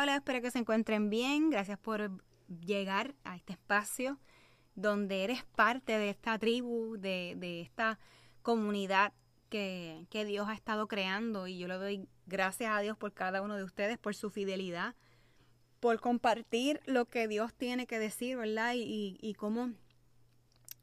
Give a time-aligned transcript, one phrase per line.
[0.00, 1.50] Hola, espero que se encuentren bien.
[1.50, 2.10] Gracias por
[2.48, 4.18] llegar a este espacio
[4.74, 8.00] donde eres parte de esta tribu, de, esta
[8.42, 9.12] comunidad
[9.50, 13.40] que, que, Dios ha estado creando y yo le doy gracias a Dios por cada
[13.40, 14.96] uno de ustedes, por su fidelidad,
[15.78, 18.74] por compartir lo que Dios tiene que decir, ¿verdad?
[18.74, 19.70] Y, y cómo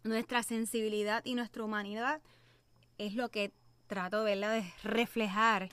[0.03, 2.21] nuestra sensibilidad y nuestra humanidad
[2.97, 3.51] es lo que
[3.87, 5.69] trato, ¿verdad?, de reflejar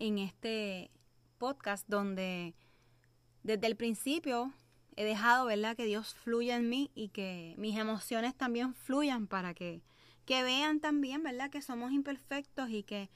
[0.00, 0.90] en este
[1.38, 2.54] podcast donde
[3.42, 4.52] desde el principio
[4.96, 5.76] he dejado, ¿verdad?
[5.76, 9.82] Que Dios fluya en mí y que mis emociones también fluyan para que,
[10.24, 11.50] que vean también, ¿verdad?
[11.50, 13.10] Que somos imperfectos y que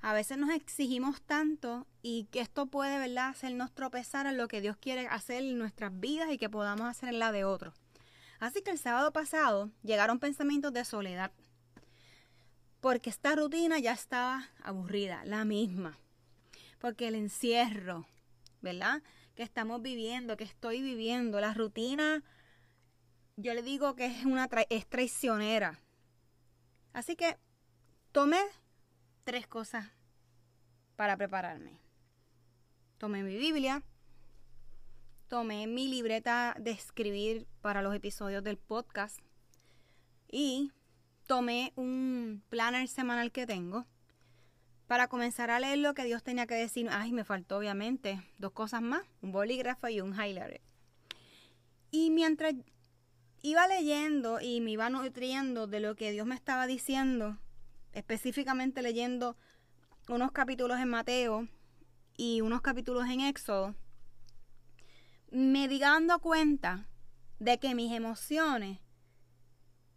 [0.00, 3.28] a veces nos exigimos tanto y que esto puede, ¿verdad?
[3.28, 7.10] Hacernos tropezar en lo que Dios quiere hacer en nuestras vidas y que podamos hacer
[7.10, 7.74] en la de otros.
[8.38, 11.32] Así que el sábado pasado llegaron pensamientos de soledad.
[12.80, 15.98] Porque esta rutina ya estaba aburrida, la misma.
[16.78, 18.06] Porque el encierro,
[18.62, 19.02] ¿verdad?
[19.38, 21.38] Que estamos viviendo, que estoy viviendo.
[21.38, 22.24] La rutina,
[23.36, 25.78] yo le digo que es una es traicionera.
[26.92, 27.38] Así que
[28.10, 28.40] tomé
[29.22, 29.86] tres cosas
[30.96, 31.78] para prepararme.
[32.98, 33.84] Tomé mi Biblia,
[35.28, 39.20] tomé mi libreta de escribir para los episodios del podcast
[40.26, 40.72] y
[41.28, 43.86] tomé un planner semanal que tengo
[44.88, 46.88] para comenzar a leer lo que Dios tenía que decir.
[46.90, 50.62] Ay, me faltó obviamente dos cosas más, un bolígrafo y un highlighter.
[51.90, 52.54] Y mientras
[53.42, 57.38] iba leyendo y me iba nutriendo de lo que Dios me estaba diciendo,
[57.92, 59.36] específicamente leyendo
[60.08, 61.48] unos capítulos en Mateo
[62.16, 63.74] y unos capítulos en Éxodo,
[65.30, 66.88] me di dando cuenta
[67.38, 68.80] de que mis emociones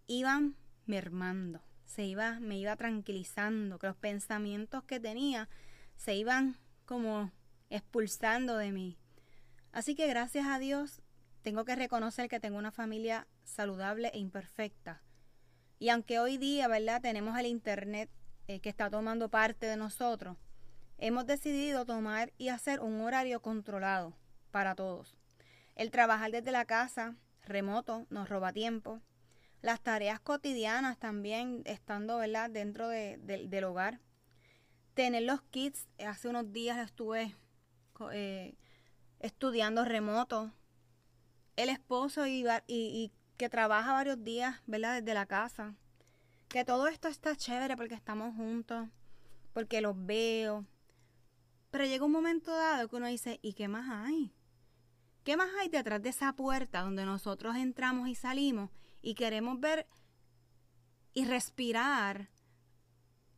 [0.08, 5.50] iban mermando se iba, me iba tranquilizando, que los pensamientos que tenía
[5.98, 7.32] se iban como
[7.70, 8.98] expulsando de mí.
[9.74, 11.02] Así que gracias a Dios
[11.42, 15.02] tengo que reconocer que tengo una familia saludable e imperfecta.
[15.80, 17.02] Y aunque hoy día, ¿verdad?
[17.02, 18.10] Tenemos el Internet
[18.48, 20.38] eh, que está tomando parte de nosotros,
[20.98, 24.14] hemos decidido tomar y hacer un horario controlado
[24.52, 25.18] para todos.
[25.76, 29.02] El trabajar desde la casa, remoto, nos roba tiempo,
[29.62, 32.50] las tareas cotidianas también estando ¿verdad?
[32.50, 34.00] dentro de, del hogar.
[34.94, 37.36] Tener los kits, hace unos días estuve
[38.12, 38.56] eh,
[39.20, 40.52] estudiando remoto.
[41.56, 45.00] El esposo y, y, que trabaja varios días ¿verdad?
[45.00, 45.76] desde la casa.
[46.48, 48.90] Que todo esto está chévere porque estamos juntos,
[49.54, 50.66] porque los veo.
[51.70, 54.34] Pero llega un momento dado que uno dice, ¿y qué más hay?
[55.24, 59.88] ¿Qué más hay detrás de esa puerta donde nosotros entramos y salimos y queremos ver
[61.14, 62.30] y respirar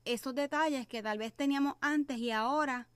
[0.05, 2.87] esos detalles que tal vez teníamos antes y ahora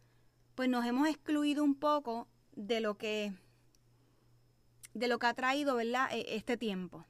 [0.55, 3.33] pues nos hemos excluido un poco de lo que
[4.93, 6.09] de lo que ha traído, ¿verdad?
[6.11, 7.05] E, este tiempo.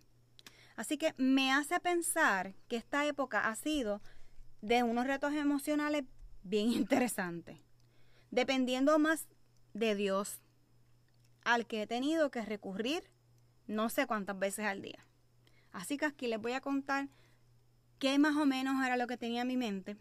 [0.76, 4.02] Así que me hace pensar que esta época ha sido
[4.62, 6.04] de unos retos emocionales
[6.44, 7.58] bien interesantes.
[8.30, 9.28] Dependiendo más
[9.74, 10.42] de Dios,
[11.44, 13.10] al que he tenido que recurrir
[13.68, 15.08] no sé cuántas veces al día.
[15.72, 17.10] Así que aquí les voy a contar
[18.00, 19.98] qué más o menos era lo que tenía en mi mente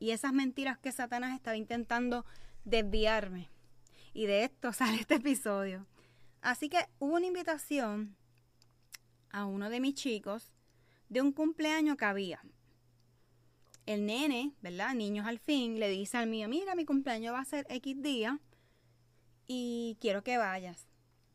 [0.00, 2.24] y esas mentiras que Satanás estaba intentando
[2.64, 3.48] desviarme.
[4.12, 5.86] Y de esto sale este episodio.
[6.40, 8.16] Así que hubo una invitación
[9.30, 10.50] a uno de mis chicos
[11.08, 12.40] de un cumpleaños que había.
[13.86, 14.94] El nene, ¿verdad?
[14.94, 18.40] Niños al fin, le dice al mío, mira, mi cumpleaños va a ser X día
[19.46, 20.86] y quiero que vayas.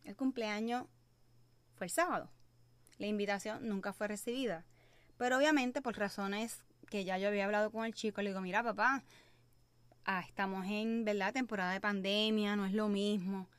[0.04, 0.88] El cumpleaños
[1.76, 2.32] fue el sábado.
[2.98, 4.66] La invitación nunca fue recibida.
[5.18, 8.64] Pero obviamente por razones que ya yo había hablado con el chico, le digo, mira
[8.64, 9.04] papá,
[10.06, 11.34] ah, estamos en ¿verdad?
[11.34, 13.50] temporada de pandemia, no es lo mismo.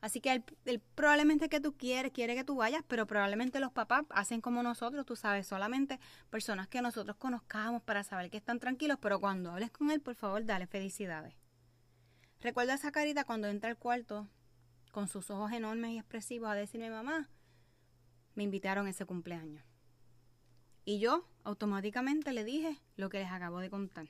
[0.00, 4.04] Así que el, probablemente que tú quieres, quiere que tú vayas, pero probablemente los papás
[4.10, 5.98] hacen como nosotros, tú sabes, solamente
[6.28, 10.14] personas que nosotros conozcamos para saber que están tranquilos, pero cuando hables con él, por
[10.14, 11.34] favor, dale felicidades.
[12.42, 14.28] Recuerda esa carita cuando entra al cuarto
[14.92, 17.30] con sus ojos enormes y expresivos a decirme, mamá,
[18.34, 19.64] me invitaron ese cumpleaños.
[20.84, 24.08] Y yo automáticamente le dije lo que les acabo de contar.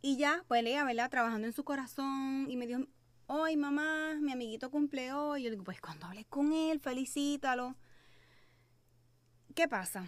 [0.00, 1.10] Y ya, pues ella, ¿verdad?
[1.10, 2.80] Trabajando en su corazón y me dijo,
[3.26, 5.44] hoy mamá, mi amiguito cumple hoy.
[5.44, 7.76] Yo digo, pues cuando hables con él, felicítalo.
[9.54, 10.06] ¿Qué pasa?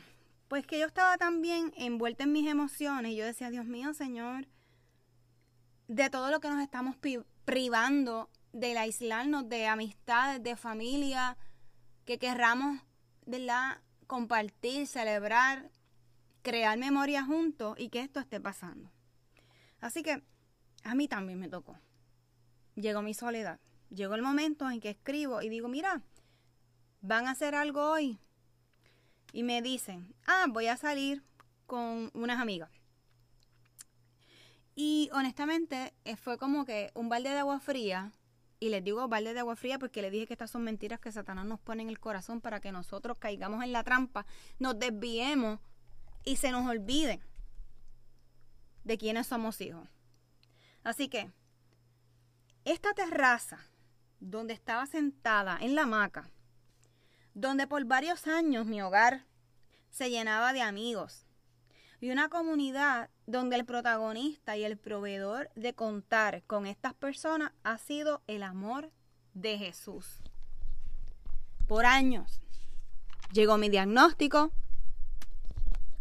[0.49, 4.49] Pues que yo estaba también envuelta en mis emociones y yo decía, Dios mío, Señor,
[5.87, 6.97] de todo lo que nos estamos
[7.45, 11.37] privando, del aislarnos de amistades, de familia,
[12.05, 12.81] que querramos,
[13.27, 13.81] ¿verdad?
[14.07, 15.71] Compartir, celebrar,
[16.43, 18.91] crear memoria juntos y que esto esté pasando.
[19.81, 20.23] Así que
[20.83, 21.79] a mí también me tocó.
[22.75, 23.59] Llegó mi soledad.
[23.91, 26.03] Llegó el momento en que escribo y digo, mira,
[27.01, 28.19] van a hacer algo hoy.
[29.33, 31.23] Y me dicen, ah, voy a salir
[31.67, 32.71] con unas amigas.
[34.75, 38.13] Y honestamente eh, fue como que un balde de agua fría
[38.65, 41.13] y les digo balde de agua fría porque les dije que estas son mentiras que
[41.13, 44.25] Satanás nos pone en el corazón para que nosotros caigamos en la trampa,
[44.59, 45.61] nos desviemos
[46.25, 47.21] y se nos olvide
[48.85, 49.87] de quiénes somos hijos.
[50.83, 51.31] Así que,
[52.65, 53.59] esta terraza
[54.19, 56.31] donde estaba sentada en la hamaca,
[57.35, 59.27] donde por varios años mi hogar
[59.91, 61.27] se llenaba de amigos
[62.01, 67.79] y una comunidad donde el protagonista y el proveedor de contar con estas personas ha
[67.79, 68.91] sido el amor
[69.33, 70.21] de Jesús.
[71.67, 72.41] Por años
[73.33, 74.53] llegó mi diagnóstico,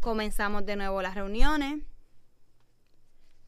[0.02, 1.82] comenzamos de nuevo las reuniones,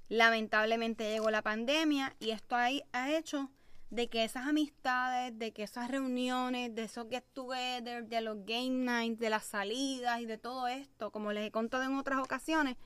[0.07, 3.49] lamentablemente llegó la pandemia y esto ahí ha hecho
[3.89, 8.69] de que esas amistades, de que esas reuniones, de esos get together, de los game
[8.69, 12.77] nights, de las salidas y de todo esto, como les he contado en otras ocasiones,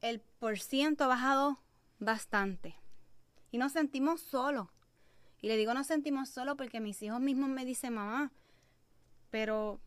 [0.00, 1.60] el por ciento ha bajado
[1.98, 2.76] bastante.
[3.50, 4.68] Y nos sentimos solos.
[5.40, 8.32] Y le digo nos sentimos solos porque mis hijos mismos me dicen, mamá,
[9.30, 9.80] pero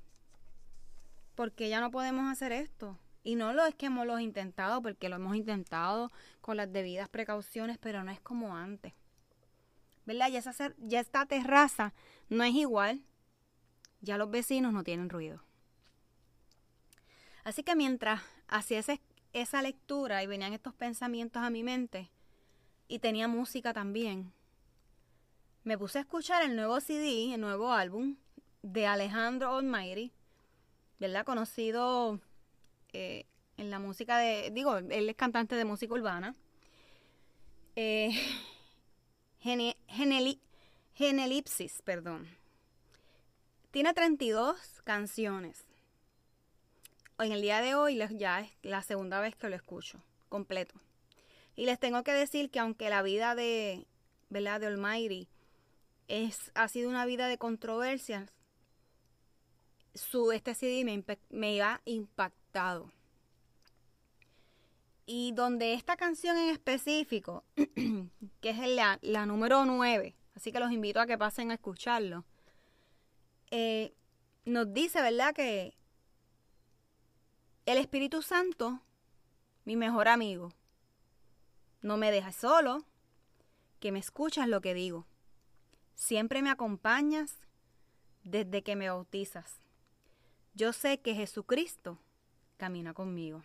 [1.35, 2.99] ¿por qué ya no podemos hacer esto?
[3.23, 6.11] Y no lo es que hemos intentado, porque lo hemos intentado
[6.41, 8.93] con las debidas precauciones, pero no es como antes.
[10.05, 10.29] ¿Verdad?
[10.29, 11.93] Ya, esa, ya esta terraza
[12.27, 13.05] no es igual.
[14.01, 15.41] Ya los vecinos no tienen ruido.
[17.45, 18.99] Así que mientras hacía ese
[19.33, 22.11] esa lectura y venían estos pensamientos a mi mente
[22.87, 24.31] y tenía música también,
[25.63, 28.17] me puse a escuchar el nuevo CD, el nuevo álbum
[28.61, 30.11] de Alejandro Almighty,
[30.99, 31.25] ¿verdad?
[31.25, 32.19] Conocido
[32.91, 33.25] eh,
[33.57, 36.35] en la música de, digo, él es cantante de música urbana.
[37.75, 38.11] Eh,
[40.95, 42.27] Genelipsis, perdón.
[43.71, 45.65] Tiene 32 canciones
[47.19, 50.75] en el día de hoy ya es la segunda vez que lo escucho completo.
[51.55, 53.85] Y les tengo que decir que aunque la vida de,
[54.29, 54.59] ¿verdad?
[54.59, 55.27] de Almighty
[56.07, 58.31] es, ha sido una vida de controversias,
[59.93, 62.91] su, este CD me, me ha impactado.
[65.05, 67.43] Y donde esta canción en específico,
[68.41, 72.25] que es la, la número 9, así que los invito a que pasen a escucharlo,
[73.51, 73.93] eh,
[74.45, 75.35] nos dice, ¿verdad?
[75.35, 75.75] Que
[77.65, 78.81] el Espíritu Santo,
[79.65, 80.51] mi mejor amigo,
[81.81, 82.83] no me dejas solo,
[83.79, 85.05] que me escuchas lo que digo.
[85.95, 87.37] Siempre me acompañas
[88.23, 89.59] desde que me bautizas.
[90.53, 91.99] Yo sé que Jesucristo
[92.57, 93.43] camina conmigo.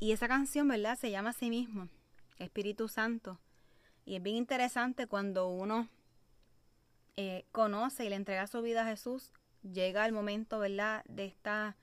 [0.00, 0.98] Y esa canción, ¿verdad?
[0.98, 1.88] Se llama a sí mismo,
[2.38, 3.38] Espíritu Santo.
[4.04, 5.88] Y es bien interesante cuando uno
[7.16, 11.76] eh, conoce y le entrega su vida a Jesús, llega el momento, ¿verdad?, de esta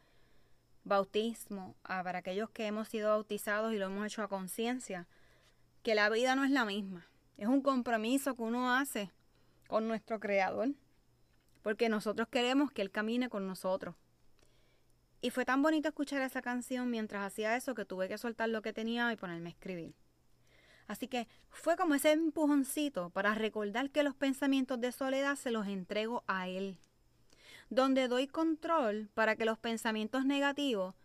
[0.85, 5.07] bautismo, para aquellos que hemos sido bautizados y lo hemos hecho a conciencia,
[5.83, 7.05] que la vida no es la misma.
[7.37, 9.11] Es un compromiso que uno hace
[9.67, 10.69] con nuestro Creador,
[11.63, 13.95] porque nosotros queremos que Él camine con nosotros.
[15.21, 18.61] Y fue tan bonito escuchar esa canción mientras hacía eso que tuve que soltar lo
[18.61, 19.95] que tenía y ponerme a escribir.
[20.87, 25.65] Así que fue como ese empujoncito para recordar que los pensamientos de soledad se los
[25.65, 26.77] entrego a Él
[27.69, 30.95] donde doy control para que los pensamientos negativos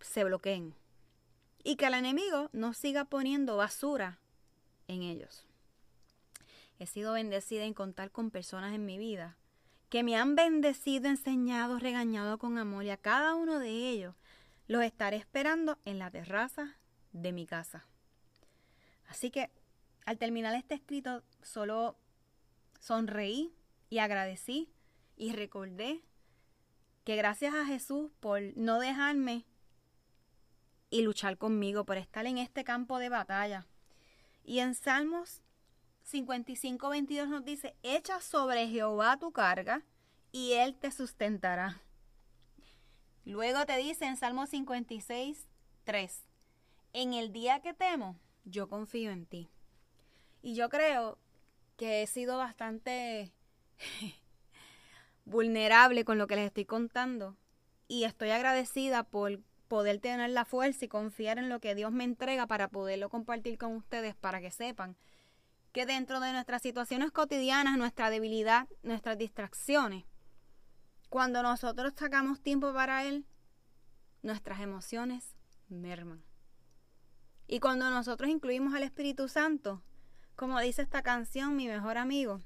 [0.00, 0.74] se bloqueen
[1.62, 4.18] y que el enemigo no siga poniendo basura
[4.88, 5.46] en ellos.
[6.78, 9.36] He sido bendecida en contar con personas en mi vida
[9.90, 14.14] que me han bendecido, enseñado, regañado con amor y a cada uno de ellos
[14.68, 16.76] los estaré esperando en la terraza
[17.12, 17.84] de mi casa.
[19.08, 19.50] Así que
[20.06, 21.96] al terminar este escrito solo
[22.78, 23.52] sonreí
[23.90, 24.70] y agradecí
[25.20, 26.00] y recordé
[27.04, 29.44] que gracias a Jesús por no dejarme
[30.88, 33.66] y luchar conmigo, por estar en este campo de batalla.
[34.44, 35.42] Y en Salmos
[36.04, 39.84] 55, 22 nos dice, echa sobre Jehová tu carga
[40.32, 41.82] y él te sustentará.
[43.26, 45.46] Luego te dice en Salmo 56,
[45.84, 46.24] 3,
[46.94, 49.50] en el día que temo, yo confío en ti.
[50.40, 51.18] Y yo creo
[51.76, 53.34] que he sido bastante
[55.30, 57.36] vulnerable con lo que les estoy contando
[57.88, 62.04] y estoy agradecida por poder tener la fuerza y confiar en lo que Dios me
[62.04, 64.96] entrega para poderlo compartir con ustedes para que sepan
[65.72, 70.04] que dentro de nuestras situaciones cotidianas, nuestra debilidad, nuestras distracciones,
[71.08, 73.24] cuando nosotros sacamos tiempo para Él,
[74.22, 75.36] nuestras emociones
[75.68, 76.24] merman.
[77.46, 79.82] Y cuando nosotros incluimos al Espíritu Santo,
[80.34, 82.40] como dice esta canción, mi mejor amigo,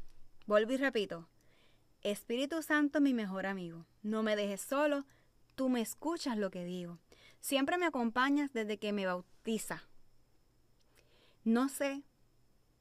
[0.47, 1.27] vuelvo y repito,
[2.05, 5.07] Espíritu Santo, mi mejor amigo, no me dejes solo,
[5.55, 6.99] tú me escuchas lo que digo.
[7.41, 9.83] Siempre me acompañas desde que me bautiza.
[11.45, 12.05] No sé,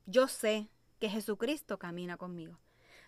[0.05, 2.59] yo sé que Jesucristo camina conmigo.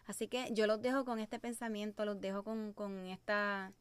[0.06, 3.74] Así que yo los dejo con este pensamiento, los dejo con, con esta,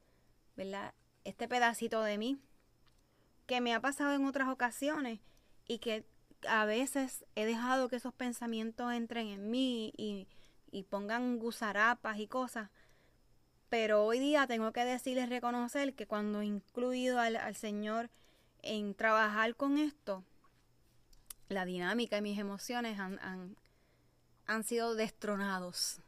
[0.57, 0.95] ¿verdad?
[1.25, 2.39] Este pedacito de mí
[3.47, 5.21] que me ha pasado en otras ocasiones
[5.67, 6.05] y que
[6.49, 10.27] a veces he dejado que esos pensamientos entren en mí y,
[10.75, 12.69] y pongan gusarapas y cosas.
[13.69, 18.11] Pero hoy día tengo que decirles, reconocer que cuando he incluido al, Señor
[18.61, 20.25] en trabajar con esto,
[21.49, 23.57] la dinámica y mis emociones han,
[24.47, 26.01] han, sido destronados.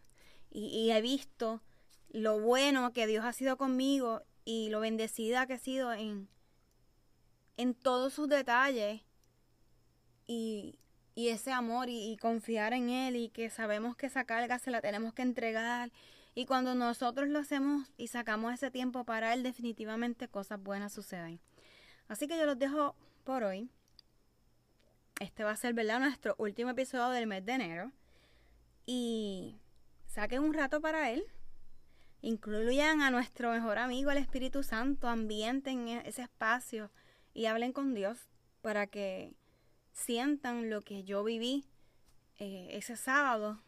[0.50, 1.62] Y, y, he visto
[2.08, 6.28] lo bueno que Dios ha sido conmigo y lo bendecida que he sido en,
[7.56, 9.02] en todos sus detalles.
[10.26, 10.80] Y,
[11.16, 14.82] y ese amor y, confiar en Él y que sabemos que esa carga se la
[14.82, 15.90] tenemos que entregar.
[16.34, 21.40] Y cuando nosotros lo hacemos y sacamos ese tiempo para Él, definitivamente cosas buenas suceden.
[22.06, 22.94] Así que yo los dejo
[23.24, 23.70] por hoy.
[25.18, 26.00] Este va a ser, ¿verdad?
[26.00, 27.92] Nuestro último episodio del mes de enero.
[28.84, 29.56] Y
[30.04, 31.24] saquen un rato para Él.
[32.20, 36.90] Incluyan a nuestro mejor amigo, el Espíritu Santo, ambienten ese espacio
[37.32, 38.18] y hablen con Dios
[38.60, 39.34] para que
[39.96, 41.64] sientan lo que yo viví
[42.38, 43.62] eh, ese sábado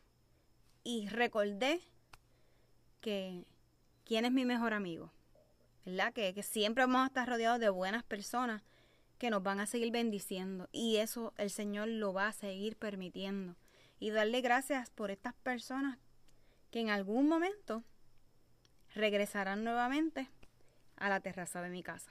[0.84, 1.80] y recordé
[3.00, 3.44] que
[4.04, 5.10] quién es mi mejor amigo,
[5.86, 6.12] ¿verdad?
[6.12, 8.62] Que, que siempre vamos a estar rodeados de buenas personas
[9.18, 13.56] que nos van a seguir bendiciendo y eso el Señor lo va a seguir permitiendo
[13.98, 15.98] y darle gracias por estas personas
[16.70, 17.82] que en algún momento
[18.94, 20.28] regresarán nuevamente
[20.96, 22.10] a la terraza de mi casa.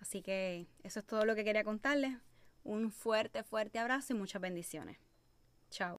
[0.00, 2.16] Así que eso es todo lo que quería contarles.
[2.64, 4.98] Un fuerte, fuerte abrazo y muchas bendiciones.
[5.70, 5.90] Chao.